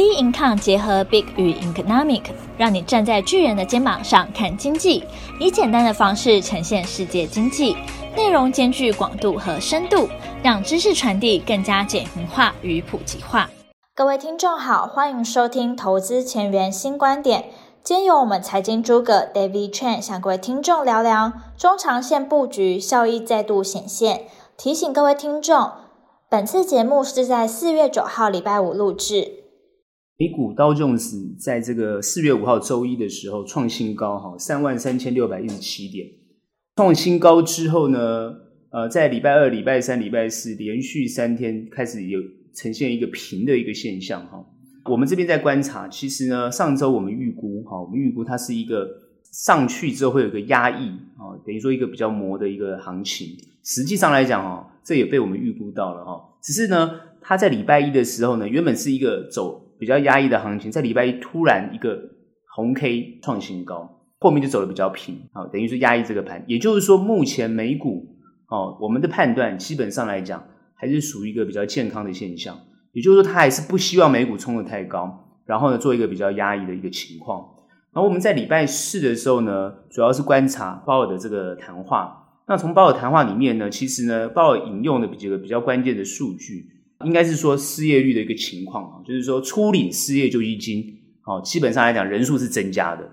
[0.00, 2.22] B Income 结合 Big 与 Economic，
[2.56, 5.04] 让你站在巨人的肩膀上看经济，
[5.38, 7.76] 以简单的方式呈现世界经济，
[8.16, 10.08] 内容兼具广度和深度，
[10.42, 13.50] 让知识传递更加简明化与普及化。
[13.94, 17.50] 各位听众好，欢迎收听投资前沿新观点。
[17.84, 24.22] 今天由我们财经诸葛 David Chan 向各位听众聊聊中长线布局效益再度显现。
[24.56, 25.72] 提醒各位听众，
[26.30, 29.39] 本次节目是在四月九号礼拜五录制。
[30.20, 36.06] 美股道琼斯在这个四月五号周一的时候创新高，哈，三万三千六百一十七点。
[36.76, 38.30] 创新高之后呢，
[38.70, 42.20] 呃，在礼拜二、礼拜三、礼拜四连续三天开始有
[42.54, 44.44] 呈现一个平的一个现象，哈。
[44.90, 48.86] 我们这边在观察，其实呢，上周我们预估，哈，我们预估它是一个
[49.32, 53.26] 上去之后会有个压抑，啊，等于说一个比较磨的一个行情。
[53.64, 56.20] 实际上来讲，哈，这也被我们预估到了，哈。
[56.42, 56.90] 只是呢，
[57.22, 59.68] 它在礼拜一的时候呢，原本是一个走。
[59.80, 61.98] 比较压抑的行情，在礼拜一突然一个
[62.54, 66.44] 红 K 创新高，后面就走得比较平，啊，等于说压抑这个盘。
[66.46, 68.06] 也就是说，目前美股
[68.48, 72.56] 哦，我们的判断基本上来讲还是属于一个比较健康的现象。
[72.92, 77.38] 也就是说，他还是不希望美股冲得太高，然后呢，做一个比较压抑的一个情况。
[77.92, 82.16] 然后我们在礼拜四的时候呢，主要是观察鲍尔的这个谈话。
[82.46, 86.66] 那从鲍尔谈话里面呢，其实呢，鲍尔引用的几个比较关键的数据。
[87.04, 90.84] 应该是说失业率的一个情况啊，就是说初领失业救济金，
[91.24, 93.04] 哦，基本上来讲人数是增加的，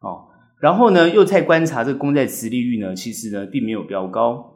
[0.00, 0.28] 哦，
[0.58, 4.54] 然后呢又在观察这个公债殖利率呢，其实呢并没有飙高。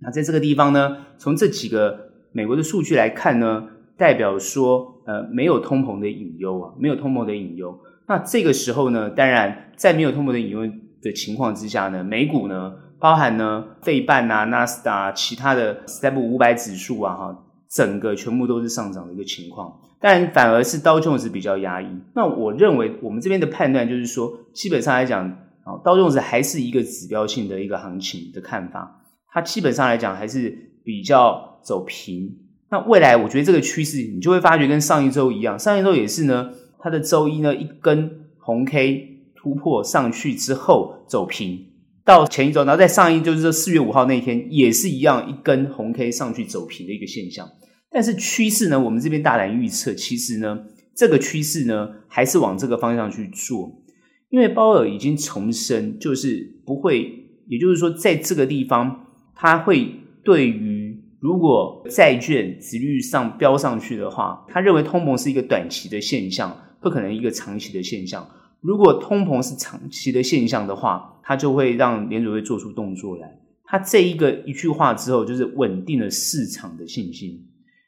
[0.00, 3.64] 那在这个地方呢，从这几个美国的数据来看呢，
[3.96, 7.78] 代表说呃没有通膨的隐忧啊，没有通膨的隐忧。
[8.06, 10.60] 那这个时候呢，当然在没有通膨的隐忧
[11.02, 17.44] 的情况之下呢，美股呢，包含呢费半啊、纳斯达、其他的 S&P 五百指数啊，哈。
[17.70, 21.86] 整个全部都是上涨的一个情况，但反而是刀琼斯比较压抑。
[22.14, 25.28] 那我认为我们这边的判断就是说，基本上来讲，
[25.64, 32.38] 啊，刀琼斯还是一个指标性的一个行情的看法，它基本上来讲还是比较走平。
[32.70, 41.66] 那未来我觉得这个趋势，你就会发觉跟上一周一样，上一周也是呢，它的周一呢一根红 K 突破上去之后走平。
[42.08, 47.46] 到前一周，然后在上一就是说四月五号那一天，也是一样一根红 K 上去走平的一个现象。
[47.90, 50.58] 但是趋势呢，我们这边大胆预测，其实呢，
[50.96, 53.82] 这个趋势呢还是往这个方向去做，
[54.30, 57.12] 因为鲍尔已经重申，就是不会，
[57.46, 59.04] 也就是说，在这个地方，
[59.34, 59.92] 他会
[60.24, 68.26] 对于如果债券殖利率上飙上去的话，他认为通膨是一个短期的现象，不可能一个长期的现象。
[68.60, 73.38] 如果通膨是长期的现象的话，它就会让联储会做出动作来。
[73.64, 77.46] 它这一个一句话之后，就是稳定了市场的信心。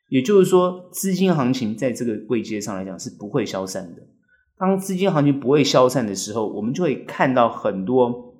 [0.08, 4.02] 也就是说，资金行情在这个位阶上来讲是不会消散的。
[4.58, 8.34] 当资金行情不会消散的时候，我们就会看到很多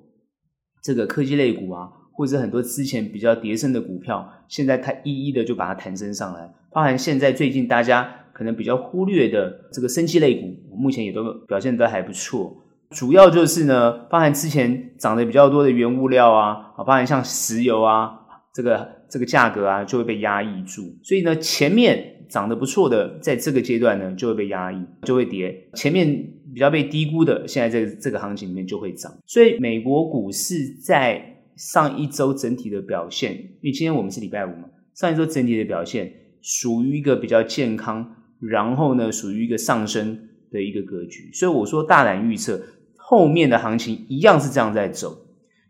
[0.81, 6.53] 这个科技类股啊，或者很多之前比较跌深的股票，现在它一一的就把它弹升上来。
[6.71, 8.15] 包含现在最近大家。
[8.41, 12.57] 可能比较忽略的这个生技类股，目前也都表现得还不错。
[12.89, 18.09] 主要就是呢，包含之前涨得比较多的原物料啊，啊，包含像石油啊，
[18.51, 20.81] 这个这个价格啊，就会被压抑住。
[21.03, 25.55] 所以呢，前面涨得不错的，在这个阶段呢，就会被压抑，就会跌。
[25.75, 26.07] 前面
[26.51, 29.15] 比较被低估的，现在这个这个行情里面就会涨。
[29.27, 34.63] 所以美国股市在上一周整体的表现，因为今天我们是礼拜五嘛，
[34.95, 38.15] 上一周整体的表现属于一个比较健康。
[38.41, 40.17] 然后呢，属于一个上升
[40.51, 42.59] 的一个格局，所以我说大胆预测，
[42.97, 45.15] 后面的行情一样是这样在走，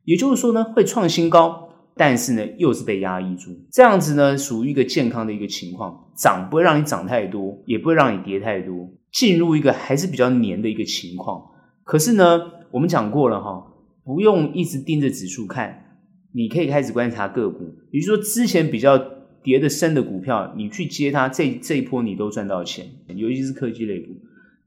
[0.06, 11.44] 也就是说呢，会创新高，但是呢，又是被压抑住，这样子呢，属于一个健康的一个情况，涨不会让你涨太多，也不会让你跌太多，进入一个还是比较黏的一个情况。
[11.84, 12.40] 可是呢，
[12.72, 13.68] 我们讲过了哈，
[14.06, 15.98] 不用一直盯着指数看，
[16.34, 18.98] 你可以开始观察个股，比如说之前比较。
[19.44, 24.14] 跌的深的股票，你去接它，这这一波你都赚到钱，尤其是科技类股。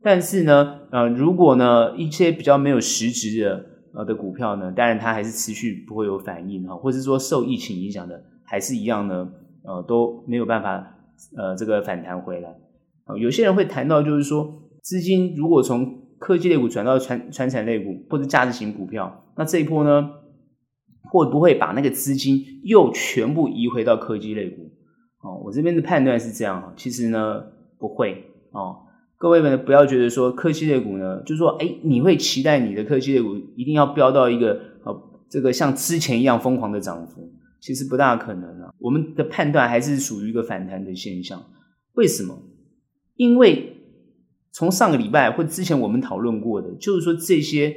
[0.02, 9.28] 但是呢，呃，如果呢一些比较没有实质的呃的股票呢，当然它还是持续不会有反应哈，或者说受疫情影响的，还是一样呢，
[9.62, 10.96] 呃都没有办法
[11.36, 12.54] 呃这个反弹回来。
[13.18, 14.52] 有些人会谈到就是说，
[14.82, 20.10] 资金如果从科技类股转到传传产类股或者价值型股票，那这一波呢？
[21.14, 24.68] 会不会把那个资金又全部移回到科技类股？
[25.22, 27.40] 哦，我这边的判断是这样，其实呢
[27.78, 28.78] 不会哦。
[29.16, 35.00] 各位们不要觉得说科技类股呢，就是说哎，你会期待你的科技类股一定要飙到一个哦，
[35.30, 38.74] 这个像之前一样疯狂的涨幅，其实不大可能啊。
[38.80, 41.40] 我们的判断还是属于一个反弹的现象。
[41.94, 42.36] 为什么？
[43.14, 43.76] 因为
[44.50, 47.74] 从上个礼拜或之前我们讨论过的，就是说这些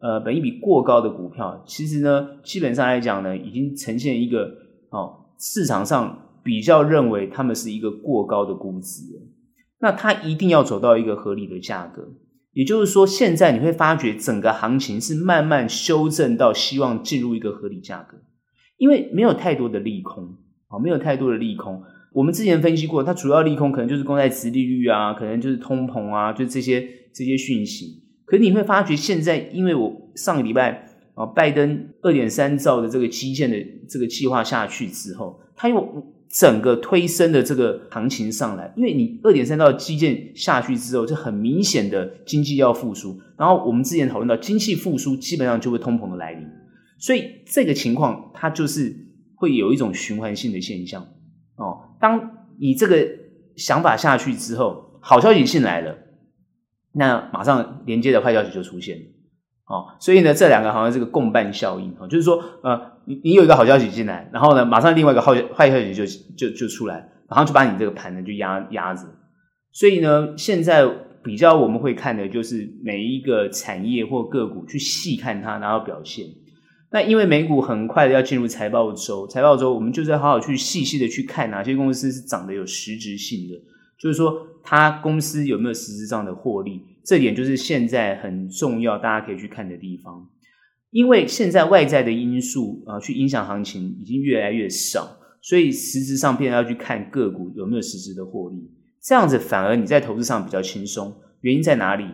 [0.00, 4.50] 呃本益比过高的股票，其实呢基本上来讲呢，已经呈现一个
[4.90, 9.02] 哦市场上比较认为他们是一个过高的估值，
[9.80, 12.02] 那它一定要走到一个合理的价格。
[12.52, 18.16] 也就是说，现在你会发觉整个行情是慢慢修正到希望进入一个合理价格，
[18.78, 20.24] 因为没有太多的利空
[20.68, 21.82] 啊，没有太多的利空。
[22.14, 26.80] 我们之前分析过，它主要利空可能就是公债殖利率啊，可能就是通膨啊，就这些
[27.14, 28.05] 这些讯息。
[28.26, 33.56] 可是你会发觉，现在因为我上个礼拜啊，拜登二点三兆的这个基建的
[33.88, 36.12] 这个计划下去之后，它又。
[36.28, 43.16] 整个推升的这个行情上来，因为你二点三兆基建下去之后，就很明显的经济要复苏。
[43.38, 46.44] 然后我们之前讨论到，经济复苏基本上就会通膨的来临，
[46.98, 48.92] 所以这个情况它就是
[49.36, 51.00] 会有一种循环性的现象
[51.54, 51.94] 哦。
[52.00, 53.06] 当你这个
[53.54, 55.96] 想法下去之后，好消息进来了，
[56.96, 59.04] 那马上连接的坏消息就出现了
[59.68, 59.94] 哦。
[60.00, 62.96] 所以呢，这两个好像是个共伴效应啊，就是说呃。
[63.08, 66.04] 你你有一个好消息进来，然后呢，马上另外一个坏坏消息就
[66.36, 69.02] 就就出来，然后就把你这个盘呢就压压着。
[69.70, 70.84] 所以呢，现在
[71.22, 76.26] 比较我们会看的就是每一个产业或个股去细看它，然后表现。
[76.90, 83.54] 那因为美股很快的要进入财报周，财报周我们就是要好好去细细的去看哪些公司是涨得有实质性的，
[83.98, 90.28] 就是说它公司有没有实质上的获利，这点就是现在很重要，大家可以去看的地方。
[90.90, 98.70] 因为现在外在的因素啊，去影响行情已经越来越少，所以实质上变要去看个股有没有实质的获利，
[99.02, 101.14] 这样子反而你在投资上比较轻松。
[101.40, 102.04] 原因在哪里？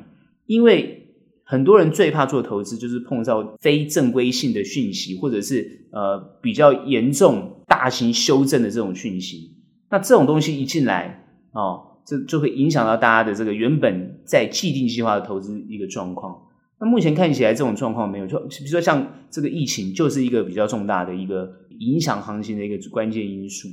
[0.47, 1.15] 因为
[1.45, 9.57] 很多人最怕做投资，就是碰到非正规性的讯息，或者是呃比较严重大型修正的这种讯息。
[9.91, 11.22] 那这种东西一进来
[11.53, 16.37] 哦，这就会影响到大家的这个原本在既定计划的投资一个状况。
[16.81, 23.69] 那目前看起来这种状况没有，就比如说像这个疫情，就是一个比较重大的一个影响行情的一个关键因素。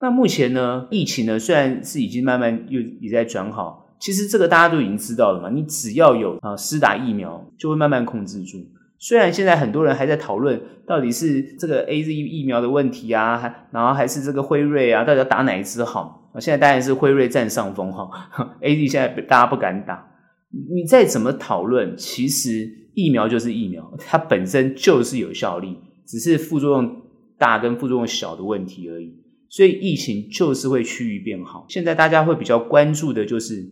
[0.00, 5.50] 那目前呢，疫情呢虽然是已经慢慢又也在转好，其实这个大家都已经知道了嘛。
[5.50, 8.58] 你只要有啊施打疫苗，就会慢慢控制住。
[9.00, 16.17] 虽然现在很多人还在讨论到底是这个 AZ 疫苗的问题啊，还然后还是这个辉瑞啊，到底要打哪一支好？
[16.32, 20.06] 啊，现在当然是辉瑞占上风哈，A D 现在大家不敢打。
[20.50, 25.76] 你再怎么讨论，其实疫苗就是疫苗，它本身就是有效力，
[26.06, 27.02] 只是副作用
[27.36, 29.14] 大跟副作用小的问题而已。
[29.50, 31.66] 所以疫情就是会趋于变好。
[31.68, 33.70] 现在大家会比较关注的就是，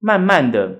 [0.00, 0.78] 慢慢的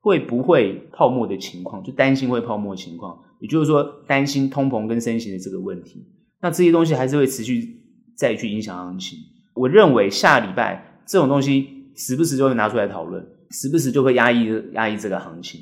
[0.00, 6.04] 会不会泡沫的情况，就担心会泡沫的情况，也就是说担心通膨跟升息的这个问题。
[6.40, 7.80] 那这些东西还是会持续
[8.16, 9.18] 再去影响行情。
[9.54, 13.24] 我认为下礼拜这种东西时不时就会拿出来讨论。
[13.50, 15.60] 时不时就会压抑压抑这个行情，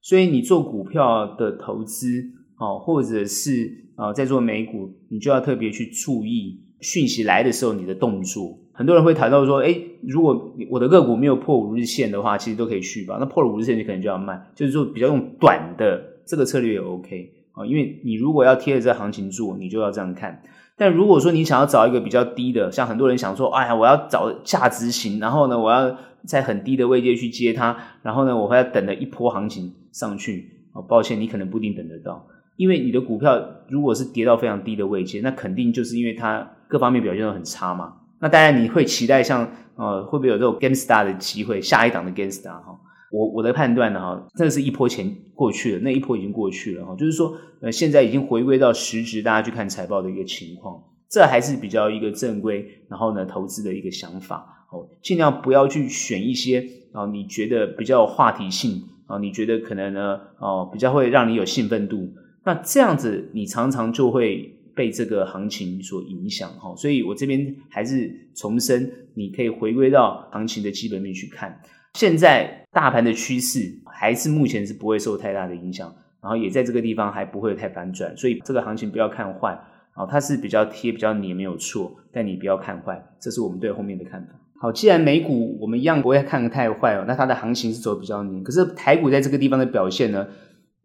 [0.00, 2.24] 所以你做股票的投资，
[2.56, 8.58] 哦，或者是啊在做美股，你就要特别去注意讯息来的时候你的动作。
[8.72, 13.18] 很多人会谈到说，诶，如果我的个股没有破五日线的话，其实都可以续吧。
[13.20, 20.40] 那破了五日线，你可能就要卖，就是说比较用短的这个策略也 OK 啊，因为你如果要贴着这行情做，你就要这样看。
[20.76, 30.50] 但如果说你想要找一个比较低的，像很多人想说，哎呀，我要找价值型，然后呢，我要在很低的位阶去接它，然后呢，我还要等着一波行情上去。
[30.72, 37.94] 哦，抱歉，你可能不一定等得到，因为你的股票如果是跌到非常低的位阶，那肯定就是因为它各方面表现都很差嘛。
[38.18, 42.80] 那当然你会期待像呃，会不会有这种 GameStar 的机会，下一档的 GameStar 哈。
[43.14, 62.12] 我我的判断呢，哈，这是一波前过去了，那一波已经过去了，哈，就是说，呃，现在已经回归到实质，大家去看财报的一个情况，这还是比较一个正规，然后呢，投资的一个想法，哦，尽量不要去选一些啊，你觉得比较有话题性啊，你觉得可能呢，哦，比较会让你有兴奋度，
[62.44, 71.60] 那这样子你常常就会被这个行情所影响，哈，所以我这边还是重申，你可以回归到行情的基本面去看。
[71.94, 79.58] 现在大盘的趋势还是目前是不会受太大的影响，然后也在这个地方还不会太反转，所以这个行情不要看坏
[79.94, 84.28] 啊，它是比较贴、比较黏没有错，但你不要看坏，这是我们对后面的看法。
[84.60, 90.26] 好，既然美股我们一样不会看得太坏哦，那它的行情是走比较黏，可是台股在这个地方的表现呢，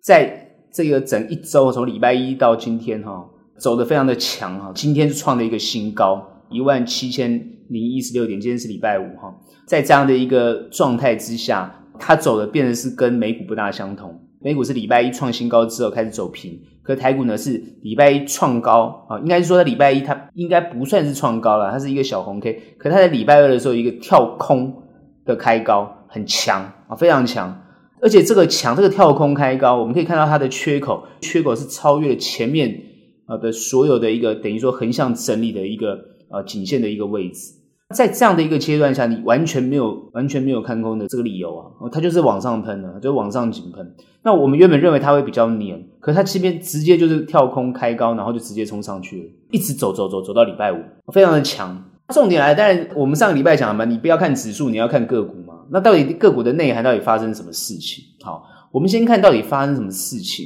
[0.01, 7.31] 在这个整一周从礼拜一到今天哈，走得非常的强哈，今天是创了一个新高，一万七千
[7.69, 9.35] 零一十六点，今天是礼拜五哈。
[9.65, 14.19] 在这样的一个状态之下，它走的变得是跟美股不大相同。
[14.41, 22.75] 美股是礼拜一创新高之后开始走平，可台股呢是礼拜一创高啊，应该是说它礼拜一它应该不算是创高了，它是一个小红 K。
[22.77, 24.83] 可它在礼拜二的时候一个跳空
[25.25, 27.63] 的开高，很强啊，非常强。
[28.01, 32.81] 而且这个强，这个跳空开高，我们可以看到它的缺口，缺口是超越了前面
[33.27, 35.99] 呃的所有的一个等于说横向整理的一个
[36.31, 37.53] 呃颈线的一个位置。
[37.95, 43.95] 在这样的一个阶段下，你完全没有完全没有看空的这个理由啊，它就是往上喷的，就往上紧喷。
[44.21, 50.77] 那我们原本认为它会比较黏，可它这边直接就是跳空开高，然后就直接冲上去了，一直走走走走到礼拜五，
[51.11, 51.83] 非常的强。
[52.13, 55.55] 重点来，当然我们上个礼拜讲了嘛，你不要看指数，你要看个股嘛。
[55.71, 58.03] 那到底个股的内涵到底发生什么事情？
[58.21, 60.45] 好，我们先看到底发生什么事情。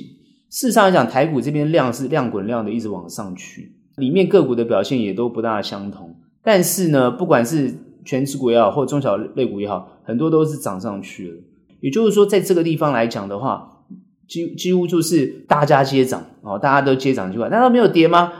[0.50, 6.16] 事实上来讲，台股这边量是量滚量的一直往上去，里面个股的表现也都不大相同。
[6.44, 7.74] 但是呢，不管是
[8.06, 11.38] 权值股也好，或中小类股也好，很多都是涨上去了。
[11.80, 13.86] 也就是说，在这个地方来讲的话，
[14.28, 18.32] 几几乎就是大家接涨哦，大家都接涨就完，难道没有跌吗？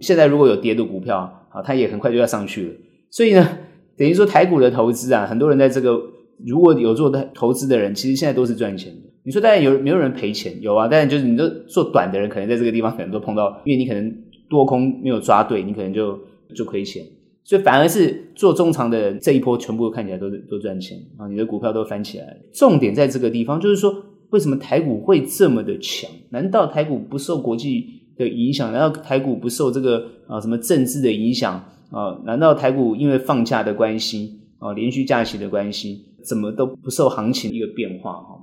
[0.00, 1.40] 现在如果有跌的股票。
[1.54, 2.74] 啊，它也很快就要上去了，
[3.12, 3.48] 所以呢，
[3.96, 5.96] 等于说台股的投资啊，很多人在这个
[6.44, 9.02] 如果有做的投资的人，其实现在都是赚钱的。
[9.22, 10.60] 你说，当然有没有人赔钱？
[10.60, 14.12] 有啊，当然就是你说做短的人，可能在这个地方可能都碰到，因为你可能
[14.54, 16.18] 多空没有抓对，你可能就
[16.54, 17.04] 就亏钱。
[17.42, 22.36] 所以反而是做中长的人这一波，全部看起来都都赚钱啊，你的股票都翻起来了。
[22.54, 23.94] 重点在这个地方，就是说
[24.30, 26.10] 为什么台股会这么的强？
[26.30, 28.72] 难道台股不受国际的影响？
[28.72, 31.54] 难道台股不受这个啊什么政治的影响
[31.90, 32.18] 啊？
[32.24, 38.14] 难道台股因为放假的关系啊，连续假期的关系，怎么都不受行情的一个变化？
[38.14, 38.40] 哈，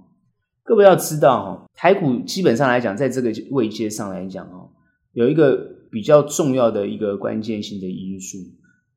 [0.63, 4.70] 各位要知道哈，台股基本上来讲，在这个位阶上来讲哦，
[5.13, 5.60] 有一个
[5.91, 8.38] 比较重要的一个关键性的因素，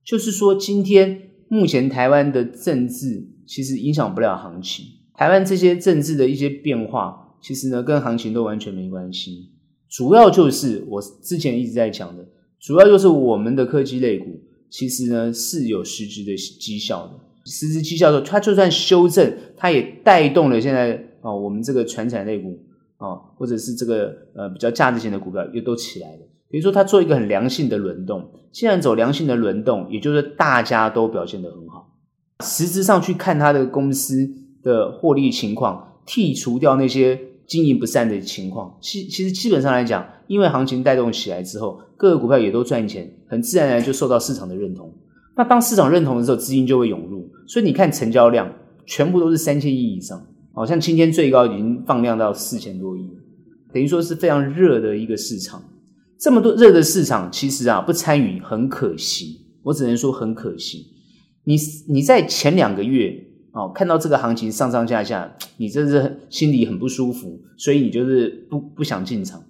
[0.05, 9.51] 就是说今天目前台湾的政治其实影响不了行情，台湾这些政治的一些变化，其实呢跟行情都完全没关系。
[9.91, 12.27] 主要就是我之前一直在讲的，
[12.61, 17.13] 主要就是我们的科技类股，其实呢是有实质的绩效的，
[17.45, 22.59] 实质绩效的，它就算修正，它也带动了现在啊、哦、我们这个传产类股
[22.97, 26.23] 啊、或者是这个呃比较价值型的股票又都起来了。
[26.55, 31.91] 比如说它做一个很良性的轮动，既然走良性的轮动，也就是大家都表现得很好，
[32.45, 34.31] 实质上去看它的公司
[34.63, 37.19] 的获利情况，剔除掉那些。
[37.47, 44.91] 经营不善的情况，其其实基本上来讲，因为行情带动起来之后，各个股票也都赚钱，很自然而然就受到市场的认同。
[45.37, 47.29] 那当市场认同的时候，资金就会涌入。
[47.47, 48.51] 所以你看成交量，
[48.87, 53.11] 全部都是三千亿以上，好像今天最高已经放量到四千多亿，
[53.75, 55.63] 等于说是非常热的一个市场。
[56.19, 60.87] 这么多热的市场，其实啊不参与很可惜，我只能说很可惜。
[61.45, 61.57] 你
[61.89, 63.31] 你在前两个月。
[63.57, 69.45] 哦，看到这个行情上上下下，你真是心里很不舒服，所以你就是不不想进场，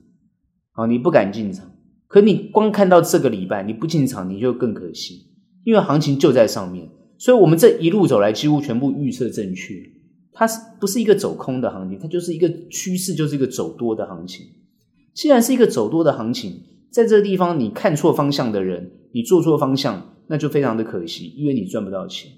[0.74, 1.72] 哦，你不敢进场。
[2.06, 5.30] 可你光看到这个礼拜你不进场，你就更可惜，
[5.64, 6.86] 因为行情就在上面。
[7.16, 9.72] 所以我们这一路走来，几乎全部预测正确。
[10.34, 11.98] 它是不是一个走空的行情？
[11.98, 14.44] 它就是一个趋势，就是一个走多的行情。
[15.14, 22.30] 既然是一个走多的行情，在这个地方你看错方向的人，你做错方向，那就非常的可惜，因为你赚不到钱。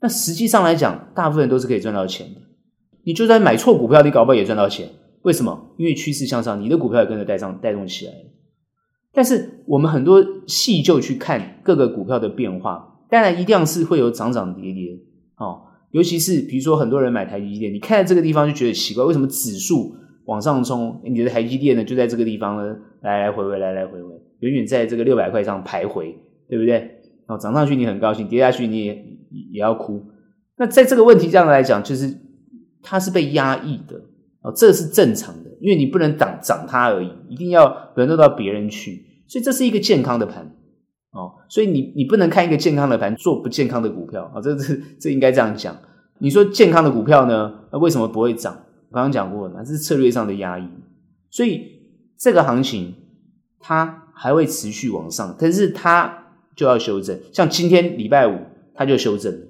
[0.00, 2.40] 那实际上来讲，大部分人都是可以赚到钱的。
[3.04, 4.88] 你就算买错股票，你搞不好也赚到钱。
[5.22, 5.74] 为什么？
[5.78, 8.12] 因为趋势向上，你的股票也跟着带上带动起来。
[9.12, 14.96] 但是我们很多细就去看各个股票的变化，当然一定是会有涨涨跌跌
[15.38, 15.62] 哦。
[15.90, 19.96] 尤其是比如说很多人买台积电，你看这个地方就觉得奇怪，为什么指数
[20.28, 26.14] 往上冲，你的台积电呢就在这个地方呢来来回回来来回回，远远在这个六百块上徘徊，
[26.48, 27.00] 对不对？
[27.26, 29.04] 哦，涨上去你很高兴，跌下去你也。
[29.52, 30.02] 也要哭，
[30.56, 32.18] 那在这个问题上来讲，就是
[32.82, 33.94] 它是被压抑的
[34.40, 40.50] 哦，这是正常的，因为你不能挡涨它而已，一定要轮动到别人去，所以这是一个健康的盘
[41.12, 45.76] 哦，所以你你不能看一个健康的盘做不健康的股票啊，这这这应该这样讲。
[46.20, 48.58] 你说健康的股票呢，那为什么不会涨？
[48.90, 50.68] 我刚刚讲过了，这是策略上的压抑，
[51.30, 51.82] 所以
[52.18, 52.94] 这个行情
[53.60, 58.38] 它还会持续往上，但是它就要修正，像今天礼拜五。
[58.80, 59.40] 它就修正了，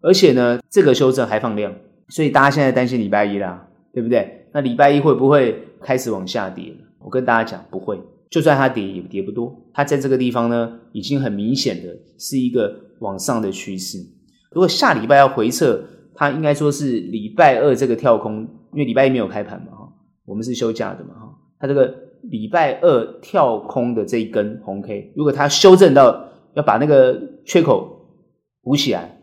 [0.00, 1.74] 而且呢，这个修正还放量，
[2.08, 4.46] 所以大家现在担心礼拜一啦，对不对？
[4.54, 6.74] 那礼拜一会不会开始往下跌？
[6.98, 9.54] 我跟大家讲，不会，就算它跌也跌不多。
[9.74, 13.98] 它在这个地方呢，已经很明显的是一个往上的趋势。
[14.52, 15.84] 如果下礼拜要回撤，
[16.14, 19.92] 它应该说是礼拜二这个跳空，因为礼拜一没有开盘嘛，哈，
[20.24, 28.00] 我们是休假的嘛，哈，它这个礼拜二跳空的这一根红 K，如果它修正到要把那个缺口。
[28.64, 29.18] 补起来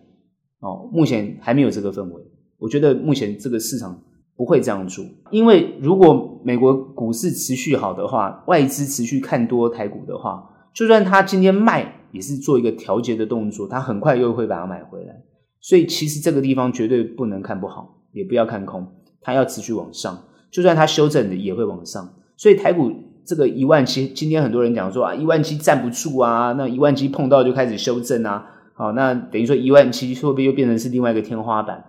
[0.59, 2.21] 哦，目前还没有这个氛围。
[2.57, 3.97] 我觉得目前这个市场
[4.35, 15.15] 不会这样做，因为如果美国股市持续好的话，外资持续看多台股的话，就算他今天卖，也是做一个调节的动作，他很快又会把它买回来。
[15.61, 18.85] 所以其实这个地方绝对不能看不好，也不要看空，
[19.21, 20.17] 它要持续往上。
[20.51, 22.13] 就算它修正的也会往上。
[22.35, 22.91] 所以台股
[23.25, 31.83] 这个一万七，今天很多人讲说啊，一万七站不住啊，那一万七碰到就开始修正啊，好，那等于说一万七会不会又变成是另外一个天花板？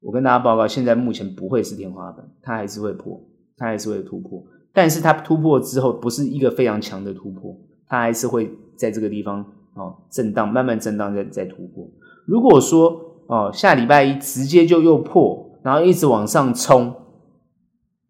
[0.00, 3.20] 我跟大家报告，现在目前不会是天花板，它还是会破，
[3.56, 4.42] 它还是会突破。
[4.72, 7.54] 但是它突破之后，不是一个非常强的突破，
[7.86, 11.86] 它还是会在这个地方哦震荡，慢慢震荡再再突破。
[12.24, 16.94] 如果说哦下礼拜一直接就又破，然后一直往上冲，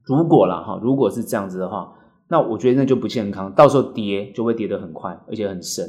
[0.04, 1.92] 如果啦哈，如果是这样子的话，
[2.28, 5.87] 那我觉得那就不健康，到时候跌就会跌得很快，而且很深。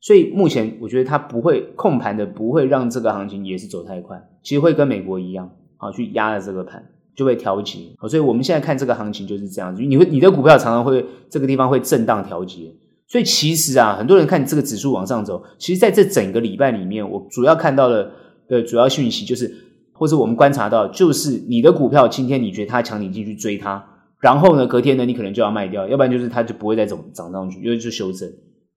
[0.00, 6.82] 所以目前我觉得它不会控盘的，不会让这个行情也是走太快，其实会跟美国一样，啊，去压了这个盘
[7.14, 7.80] 就会调节。
[8.08, 12.74] 所以我们现在看这个行情就是这样子，你会你的股票常常会这个地方会震荡调节。
[13.08, 18.12] 所以其实啊，很多人看这个指数往上走，其实在这整个礼拜里面，我主要看到的
[18.48, 19.52] 的主要讯息就是，
[20.00, 23.84] 或者我们观察到，就是你的股票今天你觉得它强，你进去追它，
[24.18, 28.26] 然后呢，隔天呢你可能就要卖掉，要不然就是它就不会再走涨上去，因为就修正。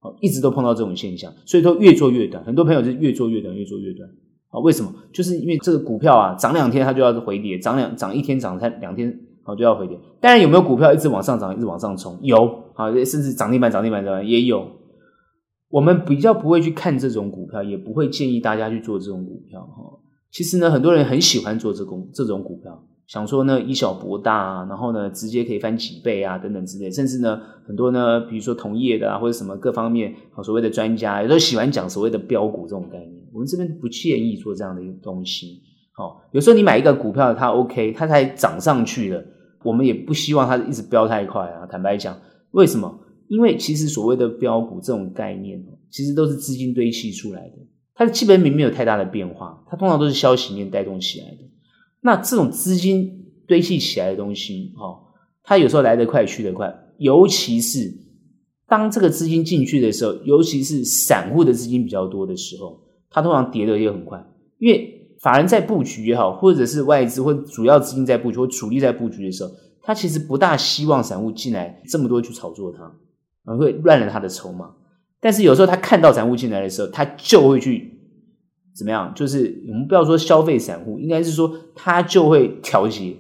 [0.02, 2.44] 好一直都碰到这种现象，所以说越做越短。
[2.44, 4.10] 很多朋友是越做越短，越做越短
[4.50, 4.60] 啊？
[4.60, 4.94] 为什么？
[5.14, 9.98] 就是因为这个股票啊，涨两天它就要回跌，涨两涨一天涨三两天好就要回跌。
[10.20, 12.20] 当然有没有股票一直往上涨，一直往上冲？
[12.22, 14.68] 有啊，甚至涨停板、涨停板的也有。
[15.70, 20.03] 我们比较不会去看这种股票，也不会建议大家去做这种股票哈。
[20.34, 22.84] 其实呢，很多人很喜欢做这种这种股票。
[23.06, 30.12] 想说呢，以小博大啊，然后呢，直接可以翻几倍啊，等等之类，甚至呢，很多呢，比如说同业的啊，或者什么各方面
[30.44, 33.12] 所谓的专家，也都喜欢讲所谓的标股这种概念。
[33.32, 35.62] 我们这边不建议做这样的一个东西。
[35.96, 39.24] 好，有时候你买一个股票，它 OK，它才涨上去了，
[39.64, 41.68] 我们也不希望它一直飙太快啊。
[41.68, 42.18] 坦白讲，
[42.52, 43.00] 为什么？
[43.28, 47.58] 因为其实所谓的标股这种概念，其实都是资金堆砌出来的，
[47.96, 51.38] 它的基本面没有太大的变化，它通常都是消息面带动起来的。
[52.02, 55.00] 那这种资金堆砌起来的东西，哈，
[55.44, 56.74] 它有时候来得快，去得快。
[56.98, 57.94] 尤其是
[58.68, 64.26] 当这个资金进去的时候，尤其是散户的资金比较多的时候，它通常跌得也很快。
[64.58, 72.92] 因为法人在布局也好，或者是外资或主要资金在布局或主力在布局的时候，他其实不大希望散户进来这么多去炒作它，
[73.46, 74.74] 而会乱了他的筹码。
[75.24, 77.92] 但是有时候他看到散户进来的时候，他就会去。
[78.76, 79.14] 怎么样？
[79.16, 83.16] 就是我们不要说消费散户，应该是说他就会调节，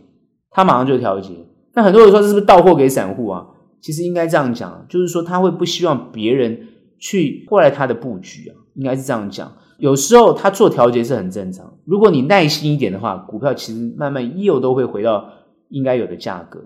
[0.49, 1.29] 他马上就调节。
[1.75, 3.45] 那很多人说这是不是到货给散户啊？
[3.79, 6.59] 其实应该这样讲，就是说他会不希望别人
[6.97, 9.53] 去破坏他的布局啊，应该是这样讲。
[9.77, 15.29] 有时候他做调节是很正常，如果你耐心一点的话，股票其实慢慢又都会回到
[15.69, 16.59] 应该有的价格。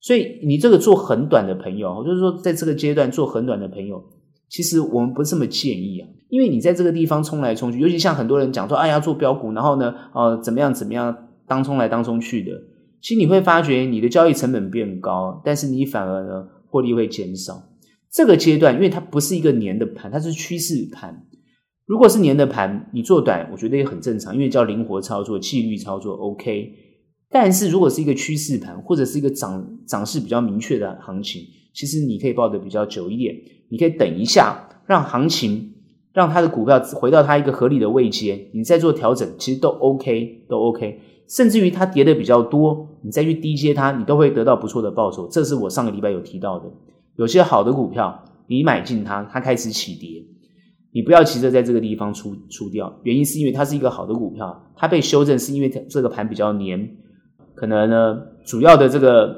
[0.00, 4.02] 所以你这个做很短的朋友，就是说在这个阶段做很短的朋友。
[4.50, 12.60] 其实我们不这么建议啊，因为你在这个地方冲来冲去，尤其像很多人讲说，哎呀，做标股，然后呢，呃，怎么样怎么样，当冲来当冲去的，
[13.00, 17.62] 其实你会发觉你的交易成本变高，但是你反而呢获利会减少。
[18.10, 21.26] 这个阶段，因为它不是一个年的盘，它是趋势盘。
[21.86, 26.72] 如果是年的盘，你做短，我觉得也很正常，因为叫灵活操作、纪律操作，OK。
[27.30, 33.34] 但是如果是一个趋势盘，或者是一个涨涨势比较明确的行情，其实你可以抱得比较久一点。
[33.68, 35.74] 你可以等一下，让行情
[36.12, 41.00] 让它的股票回到它一个合理的位阶，你再做调整，其实都 OK，都 OK。
[41.28, 45.28] 甚至于它跌的比较多，你再去低接它，你都会得到不错的报酬。
[45.28, 46.68] 这是我上个礼拜有提到的。
[47.14, 50.24] 有些好的股票，你买进它，它开始起跌，
[50.92, 52.98] 你不要急着在这个地方出出掉。
[53.04, 56.96] 原因是因为它是一个好的股票，它被修正是因为这个盘比较黏，
[57.60, 59.36] 可能呢主要的这个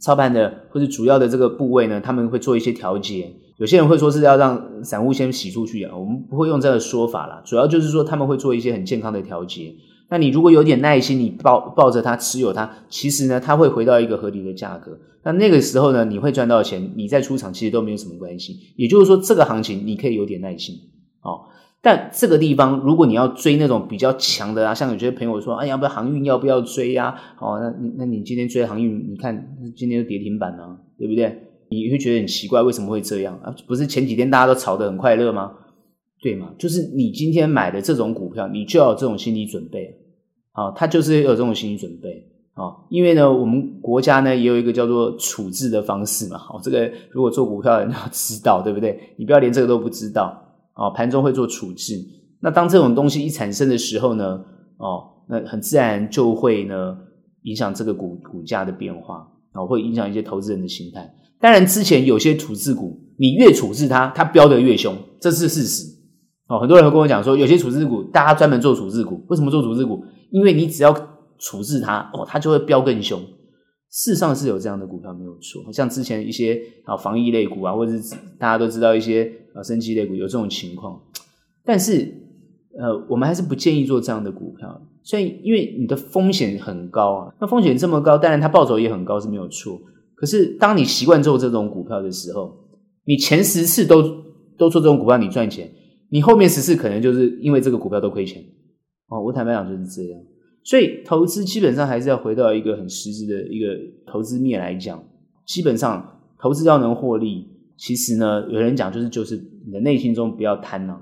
[0.00, 3.32] 操盘的或者主要的这个部位呢，他们会做一些调节。
[3.58, 9.72] 有些人会说是要让散户先洗出去啊，我们不会用这个说法啦，主要就是说他们会做一些很健康的调节。
[10.10, 14.98] 那你如果有点耐心，你抱抱着它持有它，其实呢，它会回到一个合理的价格。
[15.22, 18.56] 那那个时候呢，你会赚到钱，你再出场其实都没有什么关系。
[18.76, 20.74] 也就是说，这个行情你可以有点耐心
[21.22, 21.46] 哦。
[21.86, 26.24] 但这个地方，如果你要追那种比较强的啊，像有些朋友说，哎，要不要航运？
[26.24, 27.14] 要不要追呀？
[27.38, 31.40] 哦，那那你今天追航运，你看今天就跌停板了，对不对？
[31.70, 33.54] 你会觉得很奇怪，为什么会这样啊？
[33.68, 35.52] 不是前几天大家都炒得很快乐吗？
[36.20, 36.50] 对吗？
[36.58, 39.94] 就是你今天买的这种股票，你就要有这种心理准备
[40.54, 40.72] 啊！
[40.74, 42.08] 它就是有这种心理准备
[42.54, 42.74] 啊！
[42.90, 46.38] 因为呢，我们国家呢也有一个叫做处置的方式嘛。
[46.50, 48.98] 哦，这个如果做股票的人要知道，对不对？
[49.16, 50.42] 你不要连这个都不知道
[50.76, 50.90] 啊！
[50.90, 51.94] 盘中会做处置，
[52.40, 54.24] 那当这种东西一产生的时候呢，
[54.76, 56.96] 哦，那很自然就会呢
[57.42, 61.10] 影响这个股股价的变化啊，会影响一些投资人的心态。
[61.40, 65.96] 当然，之前有些处置股，你越处置它，它飙得越凶，这是事实。
[66.48, 70.04] 哦，很多人会跟我讲说，有些处置股，大家专门做处置股，为什么做处置股？
[70.30, 70.92] 因为你只要
[71.38, 73.18] 处置它，哦，它就会飙更凶。
[73.90, 81.00] 事实上是有这样的股票没有错，像之前一些啊防疫类股啊，或者是大家都知道一些啊生技类股有这种情况，
[81.64, 82.12] 但是
[82.78, 84.80] 呃，我们还是不建议做这样的股票。
[85.02, 89.80] 所以，因为你的风险很高啊，那风险这么高，当然它报酬也很高是没有错。
[90.16, 92.52] 可是，当你习惯做这种股票的时候，
[93.04, 94.02] 你前十次都
[94.58, 95.70] 都做这种股票，你赚钱。
[96.10, 98.42] 你后面十次可能就是因为这个股票都亏钱
[99.08, 100.20] 哦，我坦白讲就是这样，
[100.64, 103.66] 所以投资基本上还是要回到一个很实质的一个
[104.10, 105.00] 投资面来讲，
[105.46, 109.36] 基本上投资要能获利，其实呢，有人讲就是就是
[109.66, 111.00] 你的内心中不要贪呐，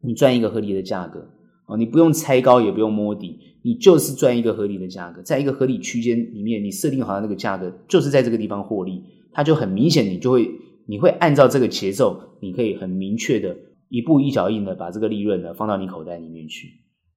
[0.00, 1.28] 你赚一个合理的价格
[1.66, 10.50] 啊，你不用猜高也不用摸底，你就是赚一个合理的价格，在一个合理区间里面，你设定好的那个价格就是在这个地方获利，它就很明显，你就会
[10.86, 13.56] 你会按照这个节奏，你可以很明确的。
[13.88, 16.68] 一步一脚印的把这个利润呢放到你口袋里面去。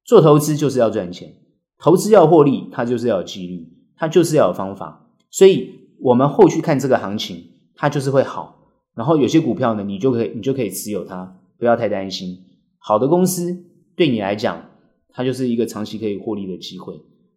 [0.03, 1.31] 做投资就是要赚钱，
[1.77, 5.11] 投资要获利，它就是要有纪律，它就是要有方法。
[5.29, 7.43] 所以，我们后续看这个行情，
[7.75, 8.62] 它就是会好。
[8.95, 12.37] 然后有些股票呢，你就可以你就可以持有它，不要太担心。
[12.77, 14.69] 好的公司对你来讲，
[15.09, 16.93] 它就是一个长期可以获利的机会。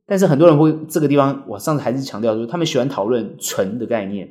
[0.06, 4.28] 但是很多人会这个地方，我上次还是强调说，他们喜欢讨论存的概念，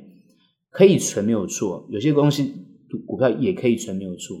[0.70, 2.54] 可以存没有错，有些东西
[3.06, 4.36] 股票也可以存没有错。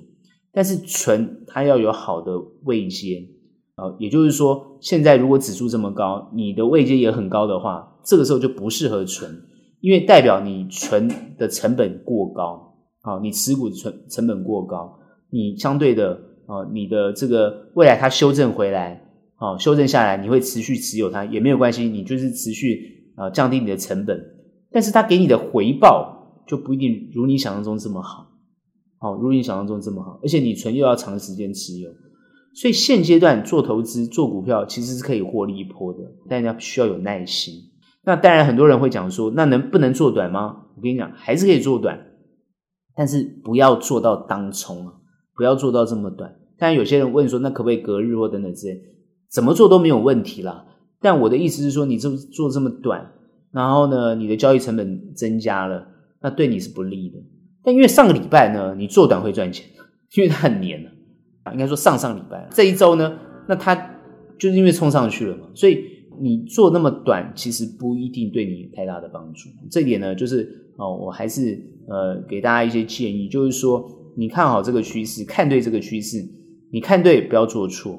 [0.52, 2.32] 但是存它要有好的
[2.64, 3.28] 位阶
[3.74, 9.42] 啊，也就是说，现在如果指数这么高，你的位阶也很高的话，这个时候就不适合存，
[9.80, 12.75] 因为代表你存的成本过高
[13.06, 14.98] 啊，你持股存成本过高，
[15.30, 19.00] 你相对的啊，你的这个未来它修正回来
[19.36, 24.20] 啊，修正下来，你会持续持有它也没有关系，你就是持续啊降低你的成本，
[24.72, 28.26] 但是它给你的回报就不一定如你想象中这么好。
[28.98, 31.90] 好，如你想象中这么好，而且你存又要长时间持有，
[32.54, 37.54] 所以现阶段做投资做股票其实是可以获利一波的，但要需要有耐心。
[38.04, 40.64] 那当然，很多人会讲说，那能不能做短吗？
[40.76, 41.98] 我跟你讲，还是可以做短，
[42.96, 44.94] 但是不要做到当冲啊，
[45.34, 46.34] 不要做到这么短。
[46.58, 48.80] 但，有些人问说，那可不可以隔日或等等之类，
[49.30, 50.64] 怎么做都没有问题啦。
[51.00, 53.12] 但我的意思是说，你这做这么短，
[53.52, 55.86] 然后呢，你的交易成本增加了，
[56.22, 57.18] 那对你是不利的。
[57.62, 59.66] 但因为上个礼拜呢，你做短会赚钱，
[60.16, 60.86] 因为它很黏
[61.42, 61.52] 啊。
[61.52, 63.74] 应该说上上礼拜这一周呢，那它
[64.38, 65.84] 就是因为冲上去了嘛，所以
[66.20, 69.48] 你做那么短，其实不一定对你有太大的帮助。
[69.70, 76.18] 这点呢，就是哦，我还是呃给大家一些建议，就是说你看好这个趋势，看对这个趋势，
[76.72, 77.92] 你看对不要做错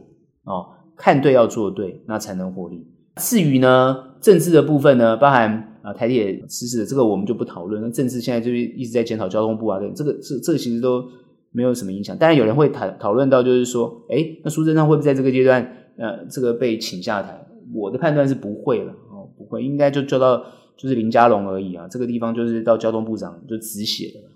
[0.43, 2.85] 哦，看对要做对，那才能获利。
[3.17, 5.73] 至于呢，政治的部分呢，包含。
[5.83, 7.81] 啊，台铁失事的这个我们就不讨论。
[7.81, 11.01] 那政治现在就是一直在检讨交通部啊，这个这这个其实都
[11.53, 12.17] 没有什么影响。
[12.17, 15.63] 当然有人会讨讨论到，就是说，哎，那苏贞昌会不会在这个阶段，
[15.97, 17.46] 呃，这个被请下台？
[17.73, 20.43] 我的判断是不会了，哦，不会，应该就交到
[20.75, 21.87] 就是林佳龙而已啊。
[21.87, 24.31] 这个地方就是到交通部长就止血了，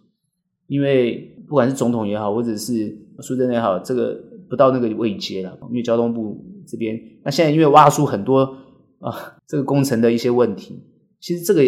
[0.68, 8.40] 因为不管是总统也好，或者是苏贞也好，这个不到那个位阶了，因为交通部这边，那现在因为挖出很多
[9.00, 10.84] 啊这个工程的一些问题。
[11.20, 11.64] 其实这个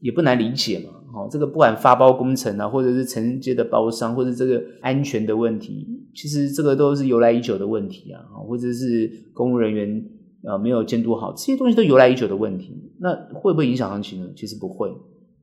[0.00, 10.04] 也不难理解嘛，哦，这个不管发包工程啊，或者是承接的包商，或者这个安全的问题，其实这个都是由来已久的问题啊，或者是公务人员
[10.44, 12.92] 呃没有监督好，这些东西都由来已久的问题。
[13.00, 14.30] 那会不会影响行情呢？
[14.36, 14.88] 其实不会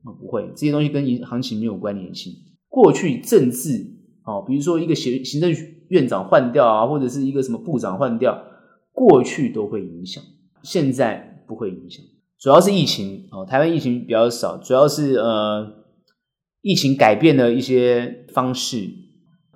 [0.04, 2.32] 啊，不会，这些东西跟行情没有关联性。
[2.68, 3.86] 过去政治
[4.24, 5.52] 哦，比如说一个行行政
[5.88, 8.42] 院长换掉啊，或者是一个什么部长换掉，
[8.92, 10.22] 过去都会影响，
[10.62, 12.02] 现在不会影响。
[12.38, 15.84] 主要是疫情哦，台湾疫情比较少，主要是呃，
[16.62, 18.88] 疫情改变了一些方式，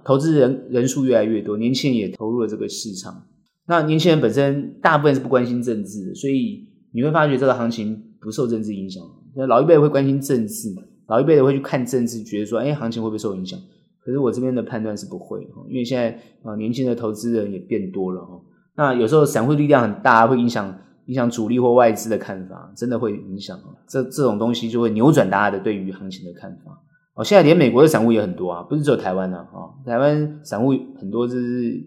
[0.04, 3.26] 投资人人数越来越多，年轻人也投入了这个市场。
[3.66, 9.02] 那年轻人本身大部分是不关心政治的，所以你会发觉这个行情不受政治影响。
[9.34, 10.74] 那老一辈会关心政治，
[11.08, 13.58] 老一辈的会去看政治，觉得说，哎，行情会不会受影响？
[14.04, 16.10] 可是我这边的判断是不会，因为现在
[16.42, 18.40] 啊，年轻的投资人也变多了哈。
[18.76, 20.78] 那有时候散户力量很大，会影响。
[21.06, 26.80] 影响主力或外资的看法，真的会影响这这种东西就会扭转大家的对于行情的看法。
[27.12, 29.68] 哦，现在连美国的散户也很多啊，不是只有台湾的啊。
[29.84, 31.78] 台湾散户很多，就是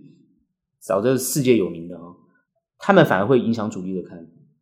[0.87, 2.03] 找这世界有名的啊。
[2.79, 4.17] 他们反而会影响主力的看。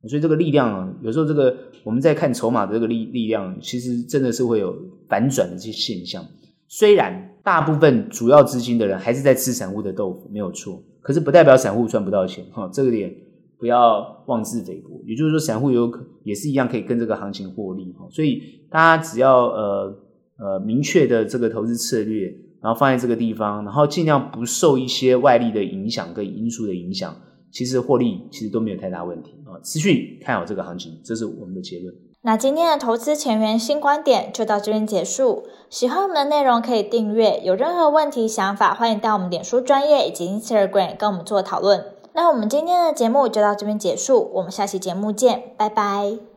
[0.08, 4.76] 所以这个力量啊，有时候这个我们在看筹码的这个力力量，其实真的是会有
[5.08, 6.26] 反转的这些现象。
[6.68, 12.70] 虽然大部分主要资金的人还是在吃散户的豆腐，没有错，可是不代表散户赚不到钱哈。
[12.74, 13.14] 这个点。
[13.58, 18.06] 不要妄自菲薄，也就是说，散户有可也是一样可以跟这个行情获利哈。
[18.12, 19.98] 所以大家只要呃
[20.38, 27.16] 呃明确的这个投资策略然后放在这个地方，然后尽量不受一些外力的影响跟因素的影响，
[27.52, 29.62] 其实获利其实都没有太大问题啊。
[29.64, 31.94] 持续看好这个行情，这是我们的结论。
[32.24, 35.44] 那今天的投资前沿新观点就到这边结束。
[35.70, 41.86] 喜欢我们的内容可以订阅，有任何问题想法，欢迎到我们脸书专业以及 Instagram 跟我们做讨论。
[42.16, 46.35] 那我们今天的节目就到这边结束，我们下期节目见，拜拜。